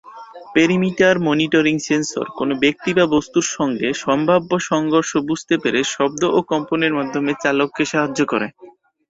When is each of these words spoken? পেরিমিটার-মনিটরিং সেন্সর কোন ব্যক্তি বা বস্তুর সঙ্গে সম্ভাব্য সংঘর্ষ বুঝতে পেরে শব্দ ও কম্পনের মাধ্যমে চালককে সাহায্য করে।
পেরিমিটার-মনিটরিং 0.53 1.75
সেন্সর 1.87 2.25
কোন 2.37 2.49
ব্যক্তি 2.63 2.91
বা 2.97 3.05
বস্তুর 3.15 3.45
সঙ্গে 3.55 3.89
সম্ভাব্য 4.03 4.51
সংঘর্ষ 4.69 5.11
বুঝতে 5.29 5.55
পেরে 5.63 5.79
শব্দ 5.93 6.21
ও 6.29 6.49
কম্পনের 6.51 6.93
মাধ্যমে 6.99 7.31
চালককে 7.43 7.83
সাহায্য 7.91 8.19
করে। 8.31 8.47